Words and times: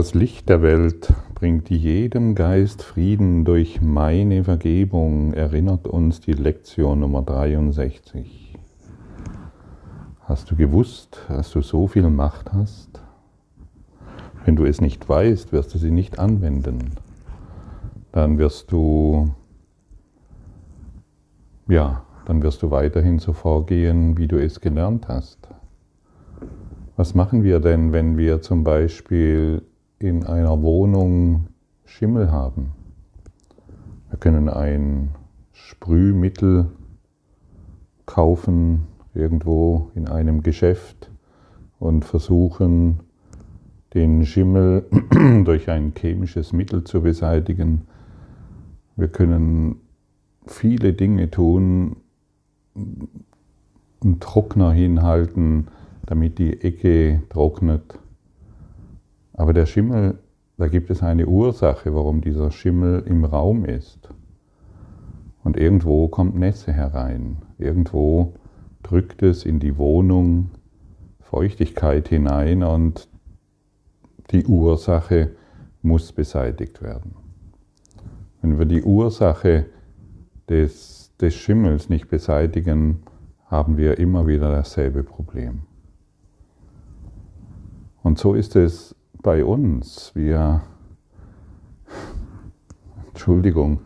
Wahres 0.00 0.14
Licht 0.14 0.48
der 0.48 0.62
Welt 0.62 1.12
bringt 1.34 1.68
jedem 1.68 2.34
Geist 2.34 2.82
Frieden 2.82 3.44
durch 3.44 3.82
meine 3.82 4.44
Vergebung, 4.44 5.34
erinnert 5.34 5.86
uns 5.86 6.22
die 6.22 6.32
Lektion 6.32 7.00
Nummer 7.00 7.20
63. 7.20 8.56
Hast 10.20 10.50
du 10.50 10.56
gewusst, 10.56 11.20
dass 11.28 11.50
du 11.50 11.60
so 11.60 11.86
viel 11.86 12.08
Macht 12.08 12.54
hast? 12.54 13.02
Wenn 14.46 14.56
du 14.56 14.64
es 14.64 14.80
nicht 14.80 15.06
weißt, 15.06 15.52
wirst 15.52 15.74
du 15.74 15.78
sie 15.78 15.90
nicht 15.90 16.18
anwenden. 16.18 16.92
Dann 18.10 18.38
wirst 18.38 18.72
du, 18.72 19.34
ja, 21.68 22.04
dann 22.24 22.42
wirst 22.42 22.62
du 22.62 22.70
weiterhin 22.70 23.18
so 23.18 23.34
vorgehen, 23.34 24.16
wie 24.16 24.28
du 24.28 24.42
es 24.42 24.62
gelernt 24.62 25.08
hast. 25.08 25.46
Was 26.96 27.14
machen 27.14 27.44
wir 27.44 27.60
denn, 27.60 27.92
wenn 27.92 28.16
wir 28.16 28.40
zum 28.40 28.64
Beispiel 28.64 29.60
in 30.00 30.24
einer 30.24 30.62
Wohnung 30.62 31.48
Schimmel 31.84 32.32
haben? 32.32 32.72
Wir 34.08 34.18
können 34.18 34.48
ein 34.48 35.10
Sprühmittel 35.52 36.70
kaufen 38.06 38.86
irgendwo 39.14 39.90
in 39.94 40.08
einem 40.08 40.42
Geschäft 40.42 41.10
und 41.78 42.04
versuchen, 42.04 43.00
den 43.94 44.24
Schimmel 44.24 44.86
durch 45.44 45.68
ein 45.68 45.92
chemisches 45.96 46.52
Mittel 46.52 46.84
zu 46.84 47.02
beseitigen. 47.02 47.82
Wir 48.96 49.08
können 49.08 49.76
viele 50.46 50.94
Dinge 50.94 51.30
tun, 51.30 51.96
einen 52.74 54.18
Trockner 54.20 54.72
hinhalten, 54.72 55.68
damit 56.06 56.38
die 56.38 56.62
Ecke 56.62 57.22
trocknet. 57.28 57.98
Aber 59.40 59.54
der 59.54 59.64
Schimmel, 59.64 60.18
da 60.58 60.68
gibt 60.68 60.90
es 60.90 61.02
eine 61.02 61.26
Ursache, 61.26 61.94
warum 61.94 62.20
dieser 62.20 62.50
Schimmel 62.50 63.04
im 63.06 63.24
Raum 63.24 63.64
ist. 63.64 64.10
Und 65.42 65.56
irgendwo 65.56 66.08
kommt 66.08 66.36
Nässe 66.38 66.74
herein. 66.74 67.38
Irgendwo 67.56 68.34
drückt 68.82 69.22
es 69.22 69.46
in 69.46 69.58
die 69.58 69.78
Wohnung 69.78 70.50
Feuchtigkeit 71.20 72.08
hinein 72.08 72.62
und 72.62 73.08
die 74.30 74.44
Ursache 74.44 75.30
muss 75.80 76.12
beseitigt 76.12 76.82
werden. 76.82 77.14
Wenn 78.42 78.58
wir 78.58 78.66
die 78.66 78.82
Ursache 78.82 79.64
des, 80.50 81.16
des 81.18 81.32
Schimmels 81.32 81.88
nicht 81.88 82.10
beseitigen, 82.10 83.04
haben 83.46 83.78
wir 83.78 83.96
immer 83.96 84.26
wieder 84.26 84.50
dasselbe 84.50 85.02
Problem. 85.02 85.60
Und 88.02 88.18
so 88.18 88.34
ist 88.34 88.54
es 88.54 88.94
bei 89.22 89.44
uns. 89.44 90.12
Wir, 90.14 90.62
Entschuldigung, 93.08 93.80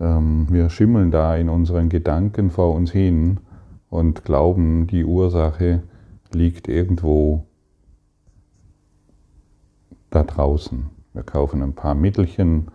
ähm, 0.00 0.46
wir 0.50 0.70
schimmeln 0.70 1.10
da 1.10 1.36
in 1.36 1.48
unseren 1.48 1.88
Gedanken 1.88 2.50
vor 2.50 2.74
uns 2.74 2.90
hin 2.90 3.40
und 3.88 4.24
glauben, 4.24 4.86
die 4.86 5.04
Ursache 5.04 5.82
liegt 6.32 6.68
irgendwo 6.68 7.46
da 10.10 10.22
draußen. 10.22 10.86
Wir 11.12 11.22
kaufen 11.22 11.62
ein 11.62 11.74
paar 11.74 11.94
Mittelchen, 11.94 12.68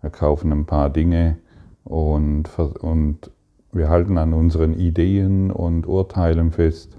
wir 0.00 0.10
kaufen 0.10 0.52
ein 0.52 0.66
paar 0.66 0.90
Dinge 0.90 1.38
und, 1.84 2.48
und 2.58 3.30
wir 3.72 3.88
halten 3.88 4.18
an 4.18 4.32
unseren 4.32 4.74
Ideen 4.74 5.50
und 5.50 5.86
Urteilen 5.86 6.52
fest 6.52 6.98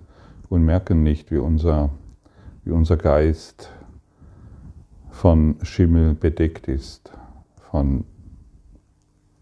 und 0.50 0.64
merken 0.64 1.04
nicht, 1.04 1.32
wie 1.32 1.38
unser 1.38 1.90
wie 2.64 2.72
unser 2.72 2.98
Geist 2.98 3.70
von 5.14 5.58
Schimmel 5.62 6.16
bedeckt 6.16 6.68
ist, 6.68 7.14
von 7.70 8.04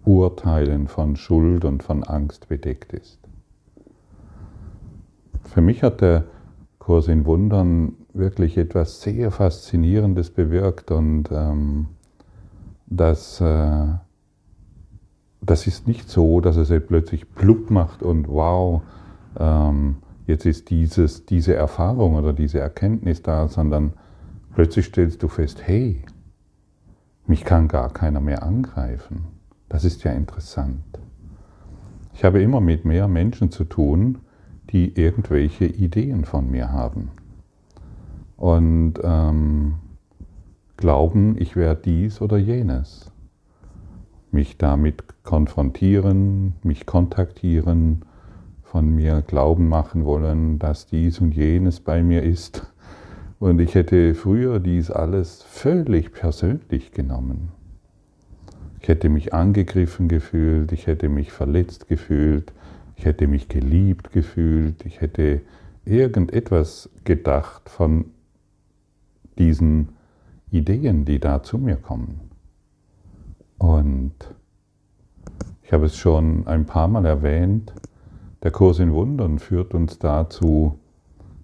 Urteilen, 0.03 0.87
von 0.87 1.15
Schuld 1.15 1.63
und 1.63 1.81
von 1.81 2.03
Angst 2.03 2.49
bedeckt 2.49 2.91
ist. 2.91 3.19
Für 5.45 5.61
mich 5.61 5.81
hat 5.81 6.01
der 6.01 6.25
Kurs 6.77 7.07
in 7.07 7.25
Wundern 7.25 7.93
wirklich 8.13 8.57
etwas 8.57 9.01
sehr 9.01 9.31
Faszinierendes 9.31 10.29
bewirkt 10.29 10.91
und 10.91 11.29
ähm, 11.31 11.87
das, 12.85 13.39
äh, 13.39 13.87
das 15.41 15.67
ist 15.67 15.87
nicht 15.87 16.09
so, 16.09 16.41
dass 16.41 16.57
es 16.57 16.69
plötzlich 16.85 17.33
plupp 17.33 17.71
macht 17.71 18.03
und 18.03 18.27
wow, 18.27 18.81
ähm, 19.39 19.97
jetzt 20.27 20.45
ist 20.45 20.69
dieses, 20.69 21.25
diese 21.25 21.55
Erfahrung 21.55 22.15
oder 22.15 22.33
diese 22.33 22.59
Erkenntnis 22.59 23.23
da, 23.23 23.47
sondern 23.47 23.93
plötzlich 24.53 24.87
stellst 24.87 25.23
du 25.23 25.27
fest, 25.27 25.61
hey, 25.65 26.03
mich 27.25 27.43
kann 27.43 27.67
gar 27.67 27.91
keiner 27.93 28.21
mehr 28.21 28.43
angreifen. 28.43 29.25
Das 29.69 29.85
ist 29.85 30.03
ja 30.03 30.11
interessant. 30.11 30.83
Ich 32.13 32.23
habe 32.23 32.41
immer 32.41 32.61
mit 32.61 32.85
mehr 32.85 33.07
Menschen 33.07 33.51
zu 33.51 33.63
tun, 33.63 34.19
die 34.69 34.95
irgendwelche 34.99 35.65
Ideen 35.65 36.25
von 36.25 36.49
mir 36.49 36.71
haben 36.71 37.11
und 38.41 38.95
ähm, 39.03 39.75
glauben, 40.75 41.35
ich 41.37 41.55
wäre 41.55 41.75
dies 41.75 42.21
oder 42.21 42.37
jenes. 42.37 43.11
Mich 44.31 44.57
damit 44.57 45.03
konfrontieren, 45.23 46.55
mich 46.63 46.87
kontaktieren, 46.87 48.03
von 48.63 48.89
mir 48.95 49.21
glauben 49.21 49.69
machen 49.69 50.05
wollen, 50.05 50.57
dass 50.57 50.87
dies 50.87 51.19
und 51.19 51.35
jenes 51.35 51.81
bei 51.81 52.01
mir 52.01 52.23
ist. 52.23 52.65
Und 53.41 53.59
ich 53.59 53.73
hätte 53.73 54.13
früher 54.13 54.59
dies 54.59 54.91
alles 54.91 55.41
völlig 55.41 56.13
persönlich 56.13 56.91
genommen. 56.91 57.51
Ich 58.79 58.87
hätte 58.87 59.09
mich 59.09 59.33
angegriffen 59.33 60.07
gefühlt, 60.07 60.71
ich 60.71 60.85
hätte 60.85 61.09
mich 61.09 61.31
verletzt 61.31 61.87
gefühlt, 61.87 62.53
ich 62.97 63.05
hätte 63.05 63.25
mich 63.25 63.47
geliebt 63.47 64.11
gefühlt, 64.11 64.85
ich 64.85 65.01
hätte 65.01 65.41
irgendetwas 65.85 66.91
gedacht 67.03 67.67
von 67.67 68.05
diesen 69.39 69.89
Ideen, 70.51 71.05
die 71.05 71.17
da 71.19 71.41
zu 71.41 71.57
mir 71.57 71.77
kommen. 71.77 72.19
Und 73.57 74.13
ich 75.63 75.73
habe 75.73 75.87
es 75.87 75.97
schon 75.97 76.45
ein 76.45 76.67
paar 76.67 76.87
Mal 76.87 77.07
erwähnt, 77.07 77.73
der 78.43 78.51
Kurs 78.51 78.77
in 78.77 78.93
Wundern 78.93 79.39
führt 79.39 79.73
uns 79.73 79.97
dazu, 79.97 80.77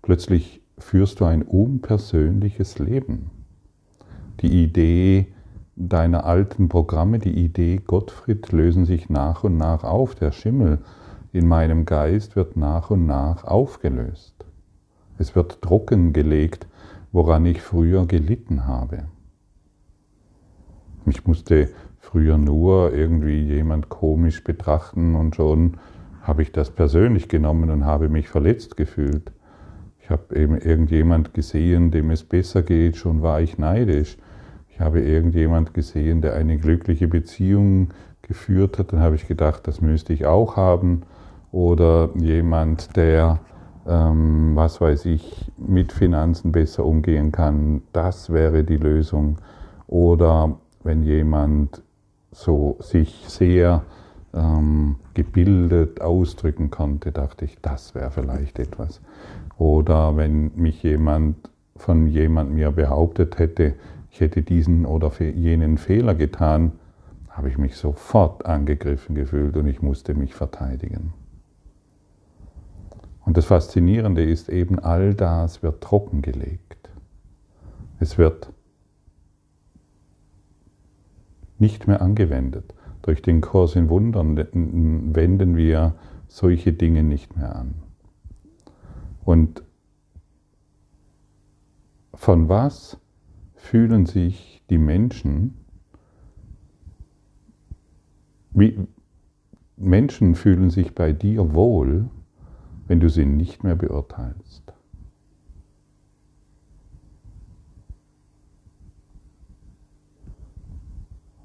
plötzlich 0.03 0.61
führst 0.77 1.19
du 1.19 1.25
ein 1.25 1.41
unpersönliches 1.41 2.79
Leben. 2.79 3.31
Die 4.41 4.63
Idee 4.63 5.27
deiner 5.75 6.25
alten 6.25 6.69
Programme, 6.69 7.19
die 7.19 7.43
Idee 7.43 7.77
Gottfried 7.77 8.51
lösen 8.51 8.85
sich 8.85 9.09
nach 9.09 9.43
und 9.43 9.57
nach 9.57 9.83
auf. 9.83 10.15
Der 10.15 10.31
Schimmel 10.31 10.79
in 11.33 11.47
meinem 11.47 11.85
Geist 11.85 12.35
wird 12.35 12.57
nach 12.57 12.89
und 12.89 13.05
nach 13.05 13.43
aufgelöst. 13.43 14.33
Es 15.17 15.35
wird 15.35 15.61
trockengelegt, 15.61 16.67
woran 17.11 17.45
ich 17.45 17.61
früher 17.61 18.05
gelitten 18.05 18.67
habe. 18.67 19.05
Ich 21.05 21.25
musste 21.25 21.69
früher 21.99 22.37
nur 22.37 22.93
irgendwie 22.93 23.41
jemand 23.41 23.89
komisch 23.89 24.43
betrachten 24.43 25.15
und 25.15 25.35
schon 25.35 25.77
habe 26.21 26.41
ich 26.41 26.51
das 26.51 26.69
persönlich 26.69 27.29
genommen 27.29 27.69
und 27.69 27.85
habe 27.85 28.09
mich 28.09 28.27
verletzt 28.27 28.77
gefühlt. 28.77 29.31
Ich 30.07 30.11
habe 30.11 30.37
eben 30.37 30.57
irgendjemand 30.57 31.33
gesehen, 31.33 31.91
dem 31.91 32.11
es 32.11 32.23
besser 32.23 32.63
geht, 32.63 32.95
schon 32.95 33.21
war 33.21 33.41
ich 33.41 33.57
neidisch. 33.57 34.17
Ich 34.69 34.79
habe 34.79 35.01
irgendjemand 35.01 35.73
gesehen, 35.73 36.21
der 36.21 36.33
eine 36.35 36.57
glückliche 36.57 37.09
Beziehung 37.09 37.89
geführt 38.21 38.79
hat, 38.79 38.93
dann 38.93 39.01
habe 39.01 39.15
ich 39.15 39.27
gedacht, 39.27 39.67
das 39.67 39.81
müsste 39.81 40.13
ich 40.13 40.25
auch 40.25 40.55
haben. 40.55 41.01
Oder 41.51 42.11
jemand, 42.15 42.95
der, 42.95 43.41
ähm, 43.85 44.55
was 44.55 44.79
weiß 44.79 45.07
ich, 45.07 45.51
mit 45.57 45.91
Finanzen 45.91 46.53
besser 46.53 46.85
umgehen 46.85 47.33
kann, 47.33 47.81
das 47.91 48.31
wäre 48.31 48.63
die 48.63 48.77
Lösung. 48.77 49.39
Oder 49.87 50.57
wenn 50.85 51.03
jemand 51.03 51.83
so 52.31 52.77
sich 52.79 53.25
sehr 53.27 53.83
ähm, 54.37 54.97
gebildet 55.13 56.01
ausdrücken 56.01 56.69
konnte, 56.69 57.11
dachte 57.11 57.45
ich, 57.45 57.57
das 57.61 57.95
wäre 57.95 58.11
vielleicht 58.11 58.59
etwas. 58.59 59.01
Oder 59.57 60.15
wenn 60.15 60.51
mich 60.55 60.83
jemand 60.83 61.49
von 61.75 62.07
jemand 62.07 62.51
mir 62.53 62.71
behauptet 62.71 63.39
hätte, 63.39 63.73
ich 64.11 64.21
hätte 64.21 64.41
diesen 64.41 64.85
oder 64.85 65.11
jenen 65.21 65.77
Fehler 65.77 66.15
getan, 66.15 66.73
habe 67.29 67.49
ich 67.49 67.57
mich 67.57 67.75
sofort 67.75 68.45
angegriffen 68.45 69.15
gefühlt 69.15 69.57
und 69.57 69.67
ich 69.67 69.81
musste 69.81 70.15
mich 70.15 70.33
verteidigen. 70.33 71.13
Und 73.25 73.37
das 73.37 73.45
Faszinierende 73.45 74.23
ist 74.23 74.49
eben, 74.49 74.79
all 74.79 75.13
das 75.13 75.61
wird 75.61 75.83
trockengelegt. 75.83 76.89
Es 77.99 78.17
wird 78.17 78.51
nicht 81.59 81.87
mehr 81.87 82.01
angewendet. 82.01 82.73
Durch 83.07 83.21
den 83.21 83.39
Kurs 83.39 83.77
in 83.77 83.87
Wundern 83.87 84.35
wenden 84.35 85.55
wir 85.55 85.95
solche 86.27 86.73
Dinge 86.73 87.03
nicht 87.03 87.37
mehr 87.37 87.55
an. 87.55 87.75
Und 89.23 89.63
von 92.13 92.49
was 92.49 92.99
fühlen 93.55 94.07
sich 94.07 94.61
die 94.69 94.77
Menschen, 94.77 95.53
wie 98.51 98.77
Menschen 99.77 100.35
fühlen 100.35 100.69
sich 100.69 100.93
bei 100.93 101.13
dir 101.13 101.53
wohl, 101.53 102.09
wenn 102.87 102.99
du 102.99 103.07
sie 103.07 103.25
nicht 103.25 103.63
mehr 103.63 103.77
beurteilst. 103.77 104.73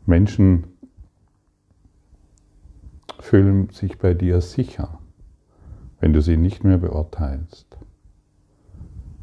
Menschen 0.07 0.72
fühlen 3.23 3.69
sich 3.71 3.99
bei 3.99 4.15
dir 4.15 4.41
sicher, 4.41 4.99
wenn 6.01 6.13
du 6.13 6.21
sie 6.21 6.37
nicht 6.37 6.65
mehr 6.65 6.79
beurteilst. 6.79 7.79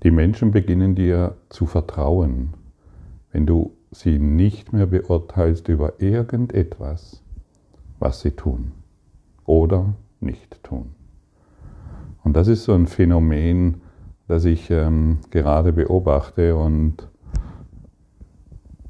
Die 0.03 0.11
Menschen 0.11 0.51
beginnen 0.51 0.95
dir 0.95 1.35
zu 1.49 1.65
vertrauen, 1.65 2.53
wenn 3.31 3.45
du 3.45 3.75
sie 3.91 4.17
nicht 4.17 4.71
mehr 4.71 4.85
beurteilst 4.85 5.67
über 5.67 6.01
irgendetwas, 6.01 7.21
was 7.99 8.21
sie 8.21 8.31
tun 8.31 8.71
oder 9.45 9.93
nicht 10.21 10.63
tun. 10.63 10.95
Und 12.23 12.37
das 12.37 12.47
ist 12.47 12.63
so 12.63 12.73
ein 12.73 12.87
Phänomen, 12.87 13.81
das 14.27 14.45
ich 14.45 14.71
ähm, 14.71 15.19
gerade 15.31 15.73
beobachte 15.73 16.55
und 16.55 17.09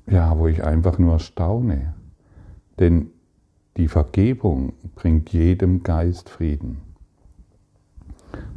ja, 0.06 0.38
wo 0.38 0.48
ich 0.48 0.64
einfach 0.64 1.00
nur 1.00 1.20
staune. 1.20 1.94
Denn 2.78 3.12
die 3.80 3.88
Vergebung 3.88 4.74
bringt 4.96 5.32
jedem 5.32 5.84
Geist 5.84 6.28
Frieden. 6.30 6.82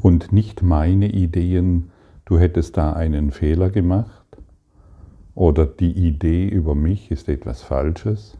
Und 0.02 0.32
nicht 0.32 0.62
meine 0.62 1.08
Ideen, 1.08 1.92
du 2.24 2.40
hättest 2.40 2.76
da 2.76 2.92
einen 2.92 3.30
Fehler 3.30 3.70
gemacht 3.70 4.26
oder 5.36 5.64
die 5.64 5.92
Idee 5.92 6.48
über 6.48 6.74
mich 6.74 7.12
ist 7.12 7.28
etwas 7.28 7.62
Falsches 7.62 8.36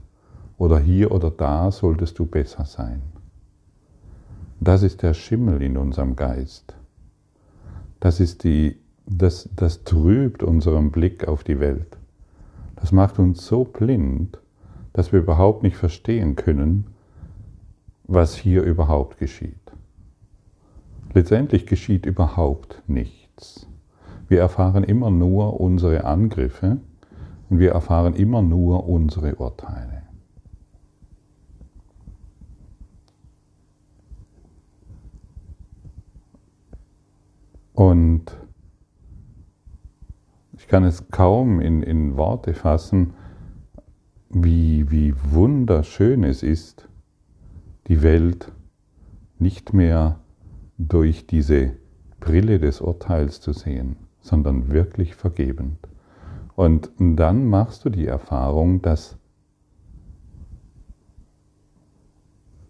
oder 0.58 0.81
hier 0.81 1.12
oder 1.12 1.31
da 1.31 1.70
solltest 1.70 2.19
du 2.19 2.26
besser 2.26 2.64
sein. 2.64 3.00
Das 4.58 4.82
ist 4.82 5.02
der 5.02 5.14
Schimmel 5.14 5.62
in 5.62 5.76
unserem 5.76 6.17
Geist. 6.17 6.75
Das, 8.00 8.19
ist 8.19 8.43
die, 8.43 8.76
das, 9.06 9.49
das 9.55 9.85
trübt 9.85 10.43
unseren 10.43 10.90
Blick 10.90 11.28
auf 11.28 11.44
die 11.44 11.61
Welt. 11.61 11.96
Das 12.75 12.90
macht 12.90 13.20
uns 13.20 13.46
so 13.46 13.62
blind, 13.62 14.41
dass 14.92 15.12
wir 15.12 15.20
überhaupt 15.20 15.62
nicht 15.62 15.76
verstehen 15.76 16.36
können, 16.36 16.86
was 18.04 18.36
hier 18.36 18.62
überhaupt 18.62 19.18
geschieht. 19.18 19.56
Letztendlich 21.14 21.66
geschieht 21.66 22.06
überhaupt 22.06 22.82
nichts. 22.86 23.66
Wir 24.28 24.40
erfahren 24.40 24.84
immer 24.84 25.10
nur 25.10 25.60
unsere 25.60 26.04
Angriffe 26.04 26.78
und 27.50 27.58
wir 27.58 27.72
erfahren 27.72 28.14
immer 28.14 28.40
nur 28.40 28.88
unsere 28.88 29.36
Urteile. 29.36 30.02
Und 37.74 38.36
ich 40.52 40.68
kann 40.68 40.84
es 40.84 41.08
kaum 41.10 41.60
in, 41.60 41.82
in 41.82 42.16
Worte 42.16 42.54
fassen, 42.54 43.14
wie, 44.32 44.90
wie 44.90 45.14
wunderschön 45.31 46.25
es 46.25 46.43
ist, 46.43 46.88
die 47.88 48.02
Welt 48.02 48.50
nicht 49.38 49.75
mehr 49.75 50.20
durch 50.79 51.26
diese 51.26 51.73
Brille 52.20 52.58
des 52.58 52.81
Urteils 52.81 53.40
zu 53.40 53.52
sehen, 53.52 53.96
sondern 54.20 54.70
wirklich 54.73 55.14
vergebend. 55.14 55.76
Und 56.55 56.90
dann 56.99 57.46
machst 57.46 57.84
du 57.84 57.90
die 57.90 58.06
Erfahrung, 58.06 58.82
dass 58.82 59.19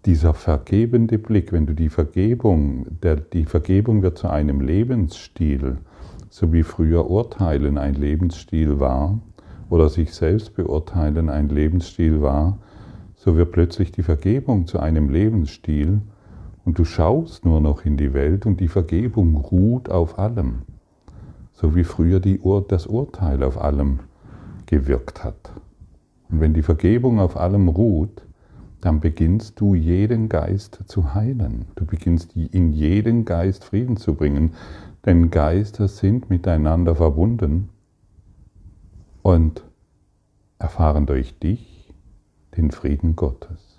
dieser 0.05 0.35
vergebende 0.35 1.19
Blick, 1.19 1.53
wenn 1.53 1.67
du 1.67 1.75
die 1.75 1.91
Vergebung, 1.91 2.87
der, 3.03 3.17
die 3.17 3.45
Vergebung 3.45 4.03
wird 4.03 4.19
zu 4.19 4.29
einem 4.29 4.61
Lebensstil, 4.61 5.79
so 6.29 6.53
wie 6.53 6.65
früher 6.65 7.09
Urteilen 7.09 7.79
ein 7.79 7.95
Lebensstil 7.95 8.81
war 8.81 9.21
oder 9.73 9.89
sich 9.89 10.13
selbst 10.13 10.55
beurteilen 10.55 11.31
ein 11.31 11.49
Lebensstil 11.49 12.21
war, 12.21 12.59
so 13.17 13.37
wird 13.37 13.53
plötzlich 13.53 13.91
die 13.91 14.03
Vergebung 14.03 14.67
zu 14.67 14.79
einem 14.79 15.09
Lebensstil 15.09 16.03
und 16.67 16.79
du 16.79 16.85
schaust 16.85 17.47
nur 17.47 17.59
noch 17.63 17.87
in 17.87 17.97
die 17.97 18.13
Welt 18.13 18.45
und 18.45 18.61
die 18.61 18.69
Vergebung 18.69 19.35
ruht 19.35 19.89
auf 19.89 20.19
allem, 20.19 20.57
so 21.55 21.75
wie 21.75 21.85
früher 21.85 22.21
Ur 22.43 22.67
das 22.69 22.87
Urteil 22.87 23.43
auf 23.43 23.59
allem 23.59 24.01
gewirkt 24.67 25.25
hat. 25.25 25.53
Und 26.31 26.41
wenn 26.41 26.53
die 26.53 26.63
Vergebung 26.63 27.19
auf 27.19 27.39
allem 27.39 27.69
ruht, 27.69 28.27
dann 28.83 29.01
beginnst 29.01 29.59
du 29.59 29.75
jeden 29.75 30.29
Geist 30.29 30.81
zu 30.85 31.15
heilen. 31.15 31.65
Du 31.77 31.87
beginnst 31.87 32.37
in 32.37 32.73
jeden 32.73 33.25
Geist 33.25 33.65
Frieden 33.65 33.97
zu 33.97 34.17
bringen, 34.17 34.53
denn 35.07 35.31
Geister 35.31 35.89
sind 35.89 36.29
miteinander 36.29 36.95
verbunden 36.95 37.71
und 39.23 39.65
erfahren 40.59 41.07
durch 41.07 41.39
dich 41.39 41.93
den 42.57 42.71
Frieden 42.71 43.17
Gottes. 43.17 43.79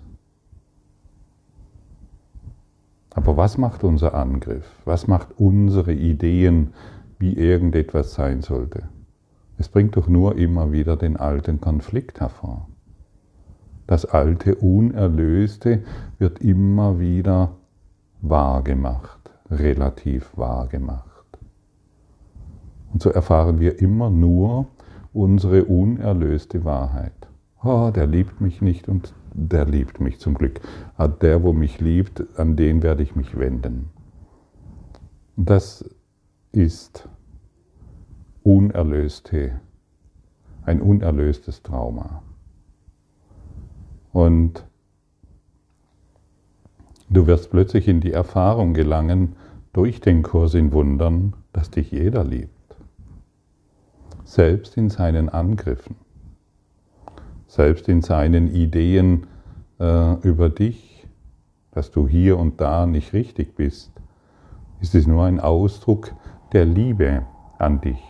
Aber 3.10 3.36
was 3.36 3.58
macht 3.58 3.84
unser 3.84 4.14
Angriff? 4.14 4.68
Was 4.84 5.06
macht 5.06 5.38
unsere 5.38 5.92
Ideen, 5.92 6.74
wie 7.18 7.34
irgendetwas 7.34 8.14
sein 8.14 8.42
sollte? 8.42 8.88
Es 9.56 9.68
bringt 9.68 9.96
doch 9.96 10.08
nur 10.08 10.36
immer 10.36 10.72
wieder 10.72 10.96
den 10.96 11.16
alten 11.16 11.60
Konflikt 11.60 12.20
hervor. 12.20 12.68
Das 13.86 14.04
alte 14.04 14.56
Unerlöste 14.56 15.84
wird 16.18 16.40
immer 16.40 16.98
wieder 16.98 17.52
wahrgemacht, 18.20 19.30
relativ 19.50 20.36
wahrgemacht. 20.36 21.04
Und 22.92 23.02
so 23.02 23.10
erfahren 23.10 23.60
wir 23.60 23.80
immer 23.80 24.10
nur 24.10 24.66
unsere 25.14 25.64
unerlöste 25.64 26.64
Wahrheit. 26.64 27.14
Oh, 27.62 27.90
der 27.94 28.06
liebt 28.06 28.40
mich 28.40 28.60
nicht 28.60 28.88
und 28.88 29.14
der 29.32 29.64
liebt 29.64 30.00
mich 30.00 30.20
zum 30.20 30.34
Glück. 30.34 30.60
Ah, 30.96 31.08
der, 31.08 31.42
wo 31.42 31.52
mich 31.52 31.80
liebt, 31.80 32.22
an 32.38 32.56
den 32.56 32.82
werde 32.82 33.02
ich 33.02 33.16
mich 33.16 33.38
wenden. 33.38 33.90
Das 35.36 35.88
ist 36.52 37.08
unerlöste, 38.42 39.60
ein 40.64 40.82
unerlöstes 40.82 41.62
Trauma. 41.62 42.22
Und 44.12 44.66
du 47.08 47.26
wirst 47.26 47.50
plötzlich 47.50 47.88
in 47.88 48.00
die 48.00 48.12
Erfahrung 48.12 48.74
gelangen, 48.74 49.36
durch 49.72 50.00
den 50.00 50.22
Kurs 50.22 50.54
in 50.54 50.72
Wundern, 50.72 51.34
dass 51.52 51.70
dich 51.70 51.90
jeder 51.90 52.22
liebt. 52.22 52.53
Selbst 54.24 54.76
in 54.76 54.88
seinen 54.88 55.28
Angriffen, 55.28 55.96
selbst 57.46 57.88
in 57.88 58.00
seinen 58.00 58.48
Ideen 58.54 59.26
äh, 59.78 60.14
über 60.22 60.48
dich, 60.48 61.06
dass 61.72 61.90
du 61.90 62.08
hier 62.08 62.38
und 62.38 62.60
da 62.60 62.86
nicht 62.86 63.12
richtig 63.12 63.54
bist, 63.54 63.92
ist 64.80 64.94
es 64.94 65.06
nur 65.06 65.24
ein 65.24 65.40
Ausdruck 65.40 66.12
der 66.52 66.64
Liebe 66.64 67.26
an 67.58 67.80
dich. 67.80 68.02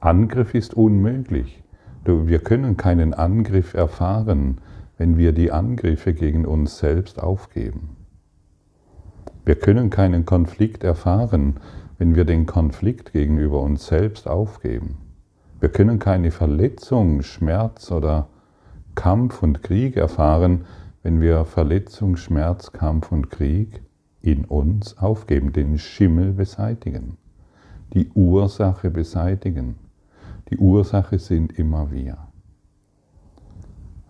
Angriff 0.00 0.54
ist 0.54 0.74
unmöglich. 0.74 1.62
Wir 2.04 2.40
können 2.40 2.76
keinen 2.76 3.14
Angriff 3.14 3.74
erfahren, 3.74 4.60
wenn 4.98 5.16
wir 5.16 5.32
die 5.32 5.52
Angriffe 5.52 6.14
gegen 6.14 6.46
uns 6.46 6.78
selbst 6.78 7.22
aufgeben. 7.22 7.96
Wir 9.44 9.56
können 9.56 9.90
keinen 9.90 10.24
Konflikt 10.24 10.82
erfahren, 10.84 11.60
wenn 12.02 12.16
wir 12.16 12.24
den 12.24 12.46
Konflikt 12.46 13.12
gegenüber 13.12 13.60
uns 13.60 13.86
selbst 13.86 14.26
aufgeben. 14.26 14.98
Wir 15.60 15.68
können 15.68 16.00
keine 16.00 16.32
Verletzung, 16.32 17.22
Schmerz 17.22 17.92
oder 17.92 18.28
Kampf 18.96 19.40
und 19.40 19.62
Krieg 19.62 19.96
erfahren, 19.96 20.64
wenn 21.04 21.20
wir 21.20 21.44
Verletzung, 21.44 22.16
Schmerz, 22.16 22.72
Kampf 22.72 23.12
und 23.12 23.30
Krieg 23.30 23.82
in 24.20 24.44
uns 24.44 24.98
aufgeben, 24.98 25.52
den 25.52 25.78
Schimmel 25.78 26.32
beseitigen, 26.32 27.18
die 27.94 28.08
Ursache 28.14 28.90
beseitigen. 28.90 29.76
Die 30.50 30.56
Ursache 30.56 31.20
sind 31.20 31.56
immer 31.56 31.92
wir. 31.92 32.18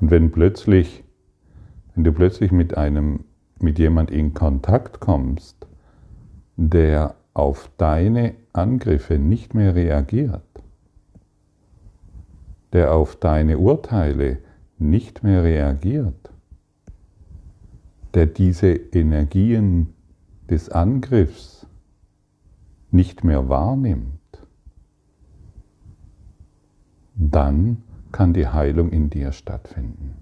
Und 0.01 0.11
wenn 0.11 0.33
plötzlich, 0.33 1.05
wenn 1.95 2.05
du 2.05 2.13
plötzlich 2.13 2.53
mit 2.53 2.75
einem, 2.75 3.27
mit 3.61 3.79
jemand 3.79 4.11
in 4.11 4.33
Kontakt 4.33 4.99
kommst, 4.99 5.67
der 6.57 7.17
auf 7.35 7.71
deine 7.79 8.35
Angriffe 8.53 9.19
nicht 9.19 9.55
mehr 9.55 9.75
reagiert, 9.75 10.43
der 12.73 12.95
auf 12.95 13.17
deine 13.17 13.59
Urteile 13.59 14.39
nicht 14.79 15.23
mehr 15.23 15.43
reagiert, 15.43 16.31
der 18.15 18.27
diese 18.27 18.73
Energien 18.73 19.95
des 20.51 20.69
Angriffs 20.69 21.67
nicht 22.91 23.25
mehr 23.25 23.49
wahrnimmt, 23.49 24.19
dann 27.15 27.83
kann 28.11 28.35
die 28.35 28.49
Heilung 28.49 28.91
in 28.91 29.09
dir 29.09 29.33
stattfinden. 29.33 30.17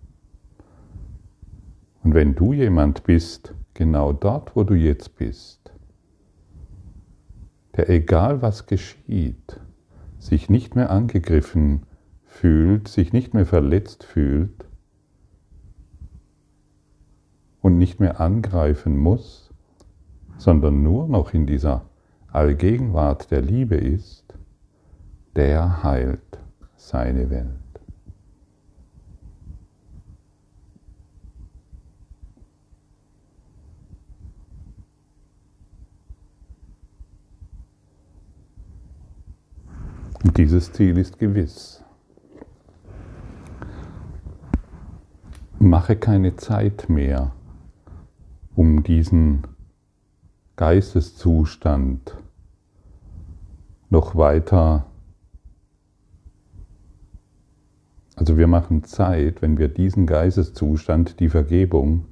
Und 2.03 2.15
wenn 2.15 2.35
du 2.35 2.53
jemand 2.53 3.05
bist, 3.05 3.55
genau 3.75 4.13
dort, 4.13 4.55
wo 4.55 4.65
du 4.65 4.75
jetzt 4.75 5.17
bist, 5.17 5.60
der 7.77 7.89
egal 7.89 8.43
was 8.43 8.67
geschieht, 8.67 9.61
sich 10.19 10.51
nicht 10.51 10.77
mehr 10.77 10.91
angegriffen 10.91 11.87
fühlt, 12.25 12.89
sich 12.89 13.13
nicht 13.13 13.35
mehr 13.35 13.47
verletzt 13.47 14.05
fühlt 14.05 14.67
und 17.61 17.79
nicht 17.79 18.01
mehr 18.01 18.21
angreifen 18.21 18.97
muss, 18.97 19.51
sondern 20.39 20.83
nur 20.83 21.09
noch 21.09 21.35
in 21.35 21.47
dieser 21.47 21.87
Allgegenwart 22.33 23.31
der 23.31 23.43
Liebe 23.43 23.77
ist, 23.77 24.35
der 25.37 25.83
heilt 25.83 26.39
seine 26.77 27.31
Welt. 27.31 27.70
Dieses 40.37 40.73
Ziel 40.73 40.99
ist 40.99 41.19
gewiss. 41.19 41.83
Mache 45.59 45.97
keine 45.97 46.37
Zeit 46.37 46.89
mehr, 46.89 47.33
um 48.55 48.83
diesen 48.83 49.47
Geisteszustand 50.57 52.17
noch 53.89 54.15
weiter. 54.15 54.87
Also 58.17 58.37
wir 58.37 58.47
machen 58.47 58.85
Zeit, 58.85 59.43
wenn 59.43 59.59
wir 59.59 59.69
diesen 59.69 60.07
Geisteszustand, 60.07 61.21
die 61.21 61.29
Vergebung, 61.29 62.07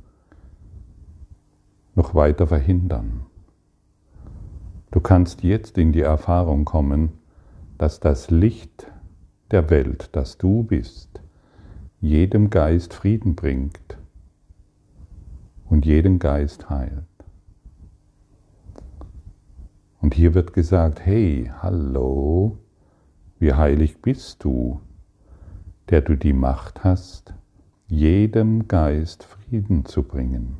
noch 1.94 2.14
weiter 2.14 2.46
verhindern. 2.46 3.26
Du 4.90 5.00
kannst 5.00 5.42
jetzt 5.42 5.76
in 5.76 5.92
die 5.92 6.00
Erfahrung 6.00 6.64
kommen, 6.64 7.17
dass 7.78 8.00
das 8.00 8.30
Licht 8.30 8.90
der 9.50 9.70
Welt, 9.70 10.10
das 10.12 10.36
du 10.36 10.64
bist, 10.64 11.22
jedem 12.00 12.50
Geist 12.50 12.92
Frieden 12.92 13.34
bringt 13.34 13.98
und 15.64 15.86
jeden 15.86 16.18
Geist 16.18 16.68
heilt. 16.68 17.04
Und 20.00 20.14
hier 20.14 20.34
wird 20.34 20.52
gesagt, 20.52 21.04
hey, 21.04 21.50
hallo, 21.60 22.58
wie 23.38 23.52
heilig 23.52 24.00
bist 24.00 24.44
du, 24.44 24.80
der 25.90 26.02
du 26.02 26.16
die 26.16 26.32
Macht 26.32 26.84
hast, 26.84 27.34
jedem 27.86 28.68
Geist 28.68 29.24
Frieden 29.24 29.84
zu 29.84 30.02
bringen. 30.02 30.58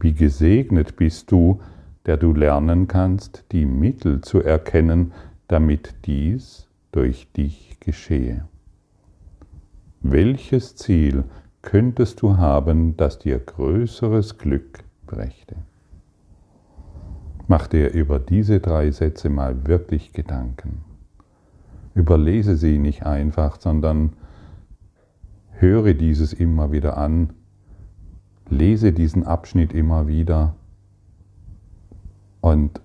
Wie 0.00 0.14
gesegnet 0.14 0.96
bist 0.96 1.30
du, 1.30 1.60
der 2.06 2.16
du 2.16 2.34
lernen 2.34 2.88
kannst, 2.88 3.44
die 3.52 3.64
Mittel 3.64 4.20
zu 4.20 4.42
erkennen, 4.42 5.12
damit 5.48 5.94
dies 6.06 6.68
durch 6.92 7.30
dich 7.32 7.78
geschehe. 7.80 8.46
Welches 10.00 10.76
Ziel 10.76 11.24
könntest 11.62 12.22
du 12.22 12.36
haben, 12.36 12.96
das 12.96 13.18
dir 13.18 13.38
größeres 13.38 14.38
Glück 14.38 14.84
brächte? 15.06 15.56
Mach 17.46 17.66
dir 17.66 17.92
über 17.92 18.18
diese 18.18 18.60
drei 18.60 18.90
Sätze 18.90 19.28
mal 19.28 19.66
wirklich 19.66 20.12
Gedanken. 20.12 20.82
Überlese 21.94 22.56
sie 22.56 22.78
nicht 22.78 23.04
einfach, 23.04 23.60
sondern 23.60 24.14
höre 25.50 25.94
dieses 25.94 26.32
immer 26.32 26.72
wieder 26.72 26.96
an, 26.96 27.34
lese 28.48 28.92
diesen 28.92 29.24
Abschnitt 29.24 29.72
immer 29.72 30.08
wieder 30.08 30.54
und 32.40 32.80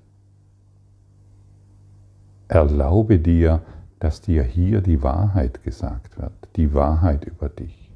Erlaube 2.47 3.19
dir, 3.19 3.61
dass 3.99 4.21
dir 4.21 4.43
hier 4.43 4.81
die 4.81 5.03
Wahrheit 5.03 5.63
gesagt 5.63 6.17
wird, 6.19 6.33
die 6.55 6.73
Wahrheit 6.73 7.25
über 7.25 7.49
dich. 7.49 7.91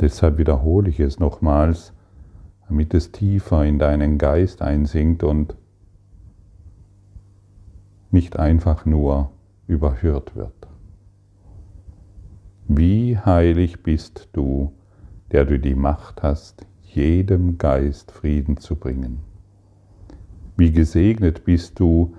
Deshalb 0.00 0.38
wiederhole 0.38 0.90
ich 0.90 1.00
es 1.00 1.18
nochmals, 1.18 1.92
damit 2.68 2.92
es 2.94 3.12
tiefer 3.12 3.64
in 3.64 3.78
deinen 3.78 4.18
Geist 4.18 4.60
einsinkt 4.60 5.22
und 5.22 5.56
nicht 8.10 8.38
einfach 8.38 8.84
nur 8.84 9.30
überhört 9.66 10.36
wird. 10.36 10.52
Wie 12.68 13.18
heilig 13.18 13.82
bist 13.82 14.28
du, 14.32 14.72
der 15.32 15.44
du 15.44 15.58
die 15.58 15.74
Macht 15.74 16.22
hast, 16.22 16.66
jedem 16.82 17.58
Geist 17.58 18.12
Frieden 18.12 18.56
zu 18.56 18.76
bringen. 18.76 19.18
Wie 20.56 20.72
gesegnet 20.72 21.44
bist 21.44 21.78
du, 21.78 22.14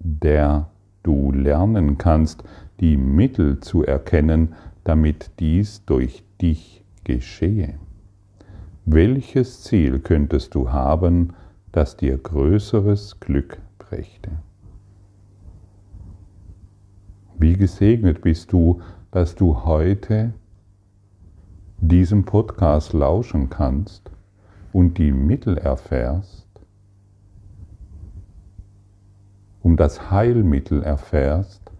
der 0.00 0.68
du 1.02 1.30
lernen 1.32 1.98
kannst, 1.98 2.42
die 2.80 2.96
Mittel 2.96 3.60
zu 3.60 3.84
erkennen, 3.84 4.54
damit 4.84 5.30
dies 5.38 5.84
durch 5.84 6.24
dich 6.40 6.84
geschehe. 7.04 7.74
Welches 8.84 9.62
Ziel 9.62 9.98
könntest 9.98 10.54
du 10.54 10.72
haben, 10.72 11.34
das 11.72 11.96
dir 11.96 12.16
größeres 12.16 13.20
Glück 13.20 13.58
brächte? 13.78 14.30
Wie 17.38 17.56
gesegnet 17.56 18.22
bist 18.22 18.52
du, 18.52 18.80
dass 19.10 19.34
du 19.34 19.64
heute 19.64 20.32
diesem 21.80 22.24
Podcast 22.24 22.92
lauschen 22.92 23.50
kannst 23.50 24.10
und 24.72 24.98
die 24.98 25.12
Mittel 25.12 25.56
erfährst, 25.56 26.48
um 29.62 29.76
das 29.76 30.10
Heilmittel 30.10 30.82
erfährst, 30.82 31.70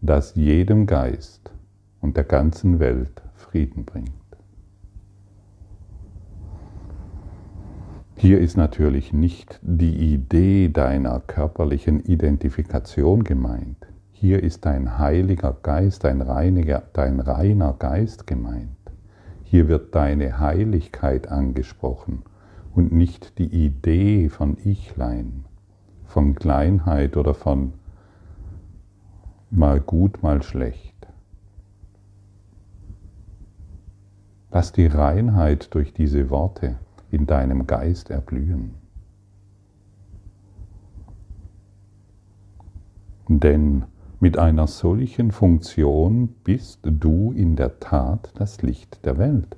das 0.00 0.34
jedem 0.34 0.86
Geist 0.86 1.52
und 2.00 2.16
der 2.16 2.24
ganzen 2.24 2.80
Welt 2.80 3.22
Frieden 3.34 3.84
bringt. 3.84 4.10
Hier 8.16 8.40
ist 8.40 8.56
natürlich 8.56 9.12
nicht 9.12 9.60
die 9.62 10.14
Idee 10.14 10.70
deiner 10.70 11.20
körperlichen 11.20 12.00
Identifikation 12.00 13.24
gemeint. 13.24 13.86
Hier 14.12 14.42
ist 14.42 14.64
dein 14.64 14.98
heiliger 14.98 15.54
Geist, 15.62 16.04
dein 16.04 16.22
reiniger, 16.22 16.82
dein 16.94 17.20
reiner 17.20 17.74
Geist 17.74 18.26
gemeint. 18.26 18.70
Hier 19.54 19.68
wird 19.68 19.94
deine 19.94 20.40
Heiligkeit 20.40 21.28
angesprochen 21.28 22.24
und 22.74 22.90
nicht 22.90 23.38
die 23.38 23.46
Idee 23.46 24.28
von 24.28 24.56
Ichlein, 24.64 25.44
von 26.06 26.34
Kleinheit 26.34 27.16
oder 27.16 27.34
von 27.34 27.74
mal 29.52 29.78
gut, 29.78 30.24
mal 30.24 30.42
schlecht. 30.42 31.06
Lass 34.50 34.72
die 34.72 34.88
Reinheit 34.88 35.72
durch 35.72 35.92
diese 35.92 36.30
Worte 36.30 36.80
in 37.12 37.28
deinem 37.28 37.68
Geist 37.68 38.10
erblühen. 38.10 38.74
Denn 43.28 43.84
mit 44.24 44.38
einer 44.38 44.66
solchen 44.66 45.32
Funktion 45.32 46.30
bist 46.44 46.78
du 46.82 47.34
in 47.36 47.56
der 47.56 47.78
Tat 47.78 48.30
das 48.36 48.62
Licht 48.62 49.04
der 49.04 49.18
Welt. 49.18 49.54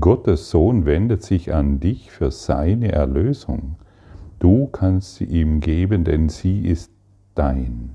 Gottes 0.00 0.48
Sohn 0.48 0.86
wendet 0.86 1.22
sich 1.22 1.52
an 1.52 1.80
dich 1.80 2.10
für 2.10 2.30
seine 2.30 2.90
Erlösung. 2.92 3.76
Du 4.38 4.66
kannst 4.68 5.16
sie 5.16 5.26
ihm 5.26 5.60
geben, 5.60 6.04
denn 6.04 6.30
sie 6.30 6.66
ist 6.66 6.90
dein. 7.34 7.90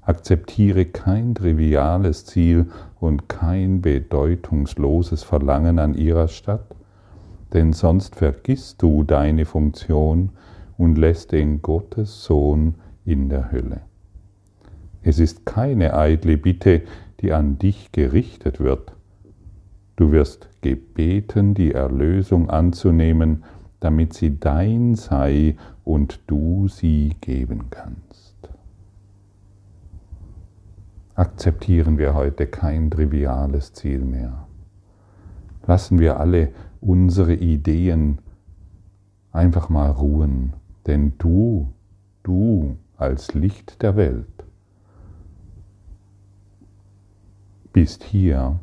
Akzeptiere 0.00 0.86
kein 0.86 1.34
triviales 1.34 2.24
Ziel 2.24 2.70
und 3.00 3.28
kein 3.28 3.82
bedeutungsloses 3.82 5.24
Verlangen 5.24 5.78
an 5.78 5.92
ihrer 5.92 6.28
Stadt, 6.28 6.74
denn 7.52 7.74
sonst 7.74 8.16
vergisst 8.16 8.80
du 8.80 9.02
deine 9.02 9.44
Funktion 9.44 10.30
und 10.78 10.96
lässt 10.96 11.32
den 11.32 11.60
Gottes 11.60 12.24
Sohn 12.24 12.76
in 13.04 13.28
der 13.28 13.52
Hölle. 13.52 13.82
Es 15.02 15.18
ist 15.18 15.44
keine 15.44 15.94
eitle 15.94 16.36
Bitte, 16.36 16.82
die 17.20 17.32
an 17.32 17.58
dich 17.58 17.92
gerichtet 17.92 18.60
wird. 18.60 18.92
Du 19.96 20.12
wirst 20.12 20.48
gebeten, 20.62 21.54
die 21.54 21.72
Erlösung 21.72 22.50
anzunehmen, 22.50 23.44
damit 23.80 24.14
sie 24.14 24.40
dein 24.40 24.94
sei 24.94 25.56
und 25.84 26.20
du 26.26 26.68
sie 26.68 27.16
geben 27.20 27.70
kannst. 27.70 28.34
Akzeptieren 31.14 31.98
wir 31.98 32.14
heute 32.14 32.46
kein 32.46 32.90
triviales 32.90 33.72
Ziel 33.72 34.00
mehr. 34.00 34.48
Lassen 35.66 35.98
wir 35.98 36.18
alle 36.18 36.50
unsere 36.80 37.34
Ideen 37.34 38.18
einfach 39.32 39.68
mal 39.68 39.90
ruhen. 39.90 40.54
Denn 40.86 41.12
du, 41.18 41.72
du 42.22 42.76
als 42.96 43.34
Licht 43.34 43.82
der 43.82 43.96
Welt 43.96 44.26
bist 47.72 48.04
hier, 48.04 48.60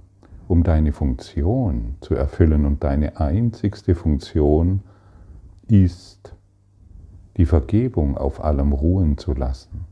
um 0.48 0.64
deine 0.64 0.94
Funktion 0.94 1.96
zu 2.02 2.16
erfüllen 2.16 2.66
und 2.66 2.84
deine 2.84 3.20
einzigste 3.20 3.94
Funktion 3.94 4.82
ist, 5.68 6.34
die 7.38 7.46
Vergebung 7.46 8.18
auf 8.18 8.44
allem 8.44 8.72
ruhen 8.72 9.18
zu 9.18 9.34
lassen. 9.34 9.86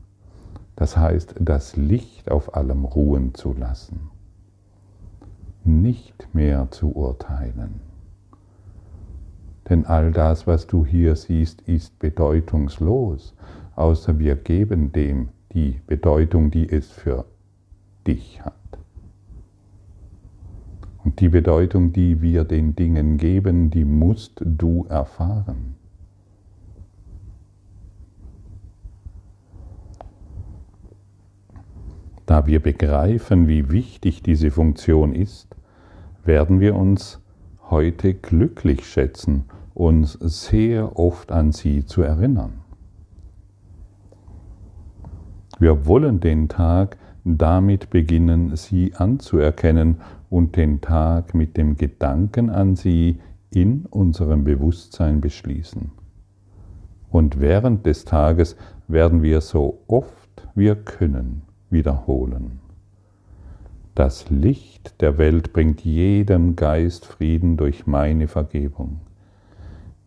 Das 0.74 0.96
heißt, 0.96 1.34
das 1.38 1.76
Licht 1.76 2.30
auf 2.30 2.54
allem 2.54 2.84
ruhen 2.84 3.34
zu 3.34 3.52
lassen. 3.52 4.10
Nicht 5.64 6.34
mehr 6.34 6.70
zu 6.70 6.96
urteilen. 6.96 7.80
Denn 9.68 9.84
all 9.84 10.12
das, 10.12 10.46
was 10.46 10.66
du 10.66 10.86
hier 10.86 11.14
siehst, 11.14 11.60
ist 11.62 11.98
bedeutungslos, 11.98 13.34
außer 13.80 14.18
wir 14.18 14.36
geben 14.36 14.92
dem 14.92 15.30
die 15.52 15.80
Bedeutung, 15.86 16.50
die 16.50 16.68
es 16.68 16.90
für 16.90 17.24
dich 18.06 18.44
hat. 18.44 18.54
Und 21.02 21.20
die 21.20 21.30
Bedeutung, 21.30 21.92
die 21.92 22.20
wir 22.20 22.44
den 22.44 22.76
Dingen 22.76 23.16
geben, 23.16 23.70
die 23.70 23.84
musst 23.84 24.42
du 24.44 24.84
erfahren. 24.88 25.76
Da 32.26 32.46
wir 32.46 32.60
begreifen, 32.60 33.48
wie 33.48 33.70
wichtig 33.70 34.22
diese 34.22 34.50
Funktion 34.50 35.14
ist, 35.14 35.56
werden 36.24 36.60
wir 36.60 36.76
uns 36.76 37.20
heute 37.70 38.14
glücklich 38.14 38.86
schätzen 38.86 39.44
uns 39.80 40.12
sehr 40.12 40.98
oft 40.98 41.32
an 41.32 41.52
sie 41.52 41.86
zu 41.86 42.02
erinnern. 42.02 42.59
Wir 45.60 45.86
wollen 45.86 46.20
den 46.20 46.48
Tag 46.48 46.96
damit 47.22 47.90
beginnen, 47.90 48.56
sie 48.56 48.94
anzuerkennen 48.94 50.00
und 50.30 50.56
den 50.56 50.80
Tag 50.80 51.34
mit 51.34 51.56
dem 51.58 51.76
Gedanken 51.76 52.48
an 52.48 52.76
sie 52.76 53.20
in 53.50 53.84
unserem 53.90 54.42
Bewusstsein 54.42 55.20
beschließen. 55.20 55.92
Und 57.10 57.40
während 57.40 57.84
des 57.84 58.06
Tages 58.06 58.56
werden 58.88 59.22
wir 59.22 59.42
so 59.42 59.82
oft 59.86 60.48
wir 60.54 60.76
können 60.76 61.42
wiederholen. 61.68 62.60
Das 63.94 64.30
Licht 64.30 65.00
der 65.02 65.18
Welt 65.18 65.52
bringt 65.52 65.84
jedem 65.84 66.56
Geist 66.56 67.04
Frieden 67.04 67.56
durch 67.58 67.86
meine 67.86 68.28
Vergebung. 68.28 69.00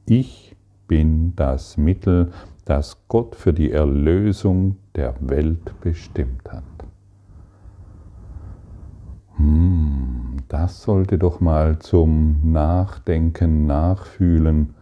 Ich 0.06 0.56
bin 0.88 1.36
das 1.36 1.78
Mittel, 1.78 2.32
das 2.66 2.98
Gott 3.08 3.36
für 3.36 3.54
die 3.54 3.72
Erlösung 3.72 4.78
der 4.96 5.16
Welt 5.20 5.80
bestimmt 5.82 6.52
hat. 6.52 6.64
Hm, 9.38 10.38
das 10.48 10.84
sollte 10.84 11.18
doch 11.18 11.40
mal 11.40 11.80
zum 11.80 12.52
Nachdenken, 12.52 13.66
Nachfühlen 13.66 14.76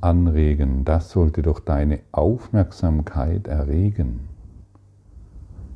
anregen. 0.00 0.84
Das 0.84 1.10
sollte 1.10 1.42
doch 1.42 1.60
deine 1.60 2.00
Aufmerksamkeit 2.12 3.46
erregen. 3.46 4.28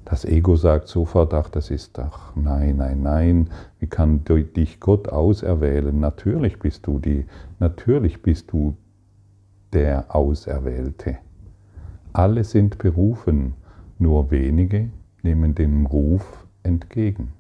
Das 0.04 0.24
Ego 0.24 0.56
sagt 0.56 0.88
sofort, 0.88 1.32
ach, 1.32 1.48
das 1.48 1.70
ist 1.70 1.96
doch, 1.96 2.36
nein, 2.36 2.76
nein, 2.76 3.02
nein, 3.02 3.50
wie 3.78 3.86
kann 3.86 4.22
dich 4.24 4.78
Gott 4.78 5.08
auserwählen? 5.08 5.98
Natürlich 5.98 6.58
bist 6.58 6.86
du 6.86 6.98
die, 6.98 7.24
natürlich 7.58 8.20
bist 8.20 8.52
du 8.52 8.76
der 9.72 10.14
Auserwählte. 10.14 11.18
Alle 12.16 12.44
sind 12.44 12.78
berufen, 12.78 13.54
nur 13.98 14.30
wenige 14.30 14.88
nehmen 15.24 15.56
dem 15.56 15.84
Ruf 15.84 16.46
entgegen. 16.62 17.32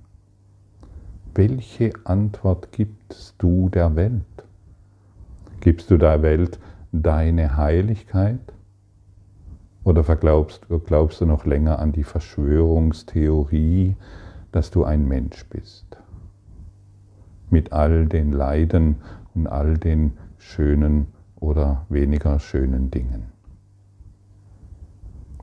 Welche 1.32 1.92
Antwort 2.02 2.72
gibst 2.72 3.36
du 3.38 3.68
der 3.68 3.94
Welt? 3.94 4.24
Gibst 5.60 5.92
du 5.92 5.96
der 5.96 6.22
Welt 6.22 6.58
deine 6.90 7.56
Heiligkeit? 7.56 8.40
Oder 9.84 10.02
verglaubst, 10.02 10.66
glaubst 10.86 11.20
du 11.20 11.26
noch 11.26 11.46
länger 11.46 11.78
an 11.78 11.92
die 11.92 12.02
Verschwörungstheorie, 12.02 13.94
dass 14.50 14.72
du 14.72 14.82
ein 14.82 15.06
Mensch 15.06 15.44
bist? 15.50 15.86
Mit 17.48 17.72
all 17.72 18.06
den 18.06 18.32
Leiden 18.32 18.96
und 19.36 19.46
all 19.46 19.78
den 19.78 20.14
schönen 20.36 21.06
oder 21.36 21.86
weniger 21.90 22.40
schönen 22.40 22.90
Dingen. 22.90 23.33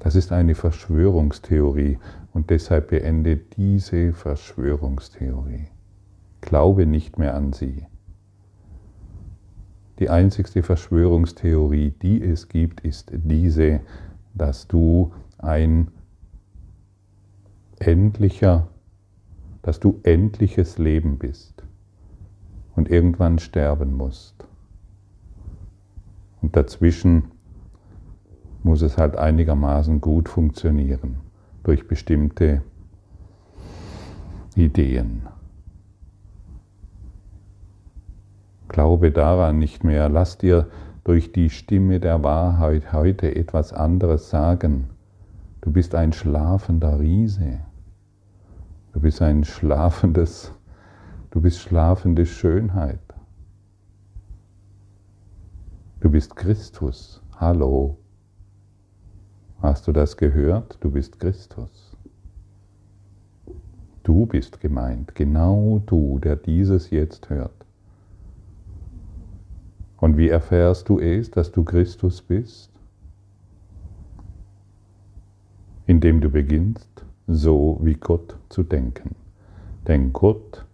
Das 0.04 0.16
ist 0.16 0.32
eine 0.32 0.56
Verschwörungstheorie 0.56 2.00
und 2.34 2.50
deshalb 2.50 2.90
beende 2.90 3.38
diese 3.38 4.14
Verschwörungstheorie. 4.14 5.68
Glaube 6.42 6.88
nicht 6.88 7.20
mehr 7.20 7.36
an 7.36 7.54
sie. 7.54 7.86
Die 10.00 10.10
einzigste 10.10 10.64
Verschwörungstheorie, 10.64 11.92
die 11.92 12.20
es 12.24 12.50
gibt, 12.50 12.82
ist 12.82 13.12
diese, 13.14 13.82
dass 14.34 14.68
du 14.68 15.14
ein 15.38 15.92
endlicher, 17.78 18.70
dass 19.62 19.80
du 19.80 20.00
endliches 20.02 20.80
Leben 20.80 21.20
bist 21.20 21.64
und 22.76 22.90
irgendwann 22.90 23.38
sterben 23.38 23.94
musst. 23.94 24.48
Und 26.42 26.56
dazwischen 26.56 27.26
muss 28.64 28.82
es 28.82 28.98
halt 28.98 29.16
einigermaßen 29.16 30.02
gut 30.02 30.30
funktionieren 30.30 31.18
durch 31.64 31.88
bestimmte 31.88 32.62
Ideen. 34.56 35.24
Glaube 38.68 39.12
daran 39.12 39.60
nicht 39.60 39.84
mehr. 39.84 40.10
Lass 40.10 40.38
dir 40.38 40.68
durch 41.04 41.32
die 41.32 41.50
Stimme 41.50 42.00
der 42.00 42.24
Wahrheit 42.24 42.94
heute 42.94 43.36
etwas 43.36 43.74
anderes 43.74 44.30
sagen. 44.30 44.90
Du 45.62 45.72
bist 45.72 45.96
ein 45.96 46.14
schlafender 46.14 47.00
Riese. 47.00 47.60
Du 48.94 49.00
bist 49.00 49.22
ein 49.22 49.46
schlafendes, 49.46 50.52
du 51.30 51.40
bist 51.40 51.60
schlafende 51.60 52.26
Schönheit. 52.26 53.00
Du 56.02 56.10
bist 56.10 56.36
Christus. 56.36 57.22
Hallo. 57.38 57.98
Hast 59.62 59.88
du 59.88 59.92
das 59.92 60.18
gehört? 60.18 60.78
Du 60.82 60.90
bist 60.90 61.20
Christus. 61.20 61.96
Du 64.04 64.26
bist 64.26 64.60
gemeint, 64.60 65.14
genau 65.14 65.82
du, 65.86 66.18
der 66.18 66.36
dieses 66.36 66.90
jetzt 66.90 67.30
hört. 67.30 67.66
Und 69.98 70.18
wie 70.18 70.30
erfährst 70.30 70.90
du 70.90 71.00
es, 71.00 71.30
dass 71.30 71.52
du 71.52 71.64
Christus 71.64 72.24
bist? 72.24 72.72
Indem 75.86 76.22
du 76.22 76.30
beginnst, 76.30 77.06
so 77.28 77.80
wie 77.84 77.94
Gott 77.94 78.38
zu 78.50 78.64
denken. 78.64 79.16
Denn 79.88 80.12
Gott 80.12 80.66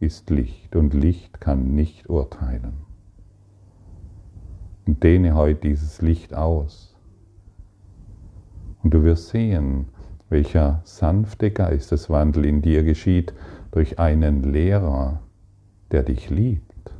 ist 0.00 0.30
Licht 0.30 0.74
und 0.74 0.94
Licht 0.94 1.40
kann 1.40 1.76
nicht 1.76 2.10
urteilen 2.10 2.72
und 4.86 5.02
dehne 5.02 5.34
heute 5.34 5.60
dieses 5.68 6.02
Licht 6.02 6.34
aus. 6.34 6.91
Und 8.82 8.94
du 8.94 9.04
wirst 9.04 9.28
sehen, 9.28 9.86
welcher 10.28 10.80
sanfte 10.84 11.50
Geisteswandel 11.50 12.44
in 12.46 12.62
dir 12.62 12.82
geschieht 12.84 13.32
durch 13.70 13.98
einen 13.98 14.42
Lehrer, 14.42 15.20
der 15.90 16.02
dich 16.02 16.30
liebt, 16.30 16.92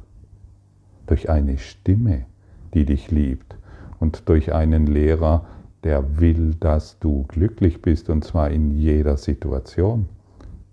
durch 1.06 1.30
eine 1.30 1.58
Stimme, 1.58 2.26
die 2.74 2.84
dich 2.84 3.10
liebt 3.10 3.56
und 4.00 4.28
durch 4.28 4.52
einen 4.52 4.86
Lehrer, 4.86 5.46
der 5.82 6.20
will, 6.20 6.54
dass 6.54 6.98
du 6.98 7.24
glücklich 7.28 7.82
bist 7.82 8.08
und 8.10 8.22
zwar 8.22 8.50
in 8.50 8.70
jeder 8.70 9.16
Situation, 9.16 10.08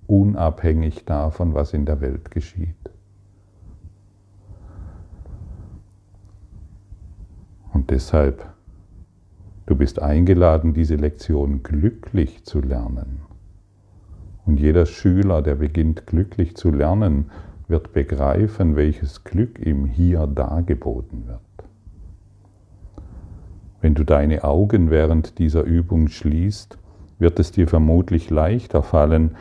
unabhängig 0.07 1.05
davon, 1.05 1.53
was 1.53 1.73
in 1.73 1.85
der 1.85 2.01
Welt 2.01 2.31
geschieht. 2.31 2.75
Und 7.73 7.89
deshalb, 7.89 8.45
du 9.69 9.75
bist 9.75 10.01
eingeladen, 10.01 10.73
diese 10.73 10.95
Lektion 10.95 11.61
glücklich 11.61 12.43
zu 12.43 12.59
lernen. 12.59 13.21
Und 14.45 14.59
jeder 14.59 14.87
Schüler, 14.87 15.43
der 15.43 15.55
beginnt 15.55 16.07
glücklich 16.07 16.55
zu 16.55 16.71
lernen, 16.71 17.29
wird 17.67 17.93
begreifen, 17.93 18.75
welches 18.75 19.23
Glück 19.23 19.63
ihm 19.63 19.85
hier 19.85 20.25
dargeboten 20.25 21.27
wird. 21.27 21.39
Wenn 23.79 23.93
du 23.93 24.03
deine 24.03 24.43
Augen 24.43 24.89
während 24.89 25.37
dieser 25.37 25.63
Übung 25.63 26.07
schließt, 26.07 26.79
wird 27.19 27.39
es 27.39 27.51
dir 27.51 27.67
vermutlich 27.67 28.31
leichter 28.31 28.81
fallen, 28.81 29.35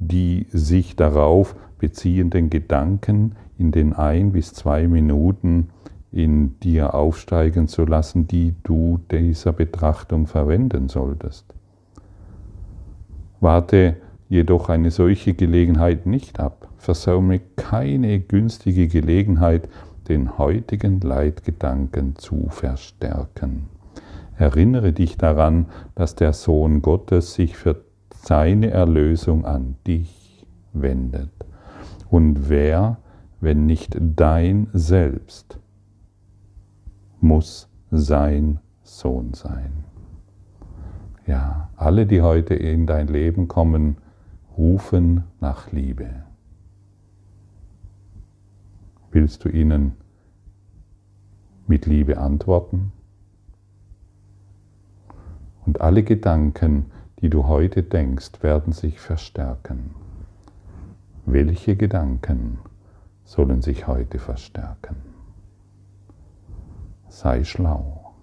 die 0.00 0.46
sich 0.50 0.96
darauf 0.96 1.54
beziehenden 1.78 2.50
Gedanken 2.50 3.36
in 3.56 3.70
den 3.70 3.92
ein 3.92 4.32
bis 4.32 4.52
zwei 4.54 4.88
Minuten 4.88 5.68
in 6.10 6.58
dir 6.60 6.94
aufsteigen 6.94 7.68
zu 7.68 7.84
lassen, 7.84 8.26
die 8.26 8.54
du 8.62 9.00
dieser 9.10 9.52
Betrachtung 9.52 10.26
verwenden 10.26 10.88
solltest. 10.88 11.44
Warte 13.40 13.96
jedoch 14.28 14.68
eine 14.68 14.90
solche 14.90 15.34
Gelegenheit 15.34 16.06
nicht 16.06 16.40
ab. 16.40 16.68
Versaume 16.76 17.40
keine 17.56 18.20
günstige 18.20 18.88
Gelegenheit, 18.88 19.68
den 20.08 20.38
heutigen 20.38 21.00
Leitgedanken 21.00 22.16
zu 22.16 22.46
verstärken. 22.48 23.68
Erinnere 24.36 24.92
dich 24.92 25.16
daran, 25.16 25.66
dass 25.94 26.14
der 26.14 26.32
Sohn 26.32 26.80
Gottes 26.80 27.34
sich 27.34 27.56
für 27.56 27.82
seine 28.22 28.70
Erlösung 28.70 29.44
an 29.44 29.76
dich 29.86 30.46
wendet. 30.72 31.30
Und 32.08 32.48
wer, 32.48 32.98
wenn 33.40 33.66
nicht 33.66 33.96
dein 34.00 34.68
Selbst, 34.72 35.57
muss 37.20 37.68
sein 37.90 38.60
Sohn 38.82 39.34
sein. 39.34 39.84
Ja, 41.26 41.70
alle, 41.76 42.06
die 42.06 42.22
heute 42.22 42.54
in 42.54 42.86
dein 42.86 43.08
Leben 43.08 43.48
kommen, 43.48 43.98
rufen 44.56 45.24
nach 45.40 45.70
Liebe. 45.72 46.08
Willst 49.10 49.44
du 49.44 49.48
ihnen 49.48 49.92
mit 51.66 51.86
Liebe 51.86 52.18
antworten? 52.18 52.92
Und 55.66 55.80
alle 55.80 56.02
Gedanken, 56.02 56.86
die 57.20 57.28
du 57.28 57.46
heute 57.46 57.82
denkst, 57.82 58.42
werden 58.42 58.72
sich 58.72 59.00
verstärken. 59.00 59.94
Welche 61.26 61.76
Gedanken 61.76 62.58
sollen 63.24 63.60
sich 63.60 63.86
heute 63.86 64.18
verstärken? 64.18 65.07
Sei 67.20 67.42
schlau. 67.42 68.14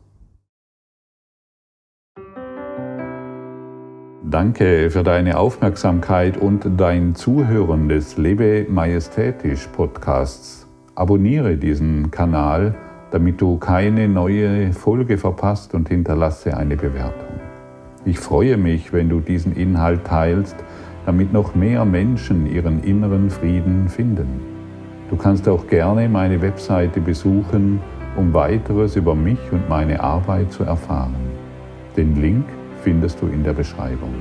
Danke 4.24 4.90
für 4.90 5.04
deine 5.04 5.38
Aufmerksamkeit 5.38 6.38
und 6.38 6.66
dein 6.78 7.14
Zuhören 7.14 7.90
des 7.90 8.16
Lebe 8.16 8.66
Majestätisch 8.70 9.68
Podcasts. 9.68 10.66
Abonniere 10.96 11.58
diesen 11.58 12.10
Kanal, 12.10 12.74
damit 13.12 13.42
du 13.42 13.58
keine 13.58 14.08
neue 14.08 14.72
Folge 14.72 15.18
verpasst 15.18 15.74
und 15.74 15.90
hinterlasse 15.90 16.56
eine 16.56 16.78
Bewertung. 16.78 17.42
Ich 18.06 18.18
freue 18.18 18.56
mich, 18.56 18.94
wenn 18.94 19.10
du 19.10 19.20
diesen 19.20 19.58
Inhalt 19.58 20.06
teilst, 20.06 20.56
damit 21.06 21.34
noch 21.34 21.54
mehr 21.54 21.84
Menschen 21.84 22.46
ihren 22.50 22.82
inneren 22.82 23.30
Frieden 23.30 23.90
finden. 23.90 24.40
Du 25.10 25.18
kannst 25.18 25.50
auch 25.50 25.68
gerne 25.68 26.08
meine 26.08 26.42
Webseite 26.42 27.02
besuchen, 27.02 27.82
um 28.16 28.34
weiteres 28.34 28.96
über 28.96 29.16
mich 29.16 29.40
und 29.52 29.68
meine 29.70 30.00
Arbeit 30.00 30.52
zu 30.52 30.64
erfahren. 30.64 31.16
Den 31.96 32.22
Link 32.22 32.46
findest 32.84 33.22
du 33.22 33.28
in 33.28 33.44
der 33.44 33.54
Beschreibung. 33.54 34.14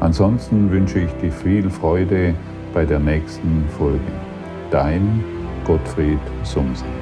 Ansonsten 0.00 0.70
wünsche 0.70 1.00
ich 1.00 1.12
dir 1.14 1.32
viel 1.32 1.68
Freude 1.68 2.34
bei 2.72 2.84
der 2.84 2.98
nächsten 2.98 3.64
Folge. 3.76 4.00
Dein 4.70 5.24
Gottfried 5.64 6.20
Sumsen. 6.42 6.99